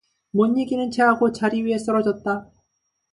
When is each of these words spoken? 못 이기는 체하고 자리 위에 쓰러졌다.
못 0.31 0.57
이기는 0.57 0.89
체하고 0.89 1.31
자리 1.31 1.61
위에 1.61 1.77
쓰러졌다. 1.77 2.49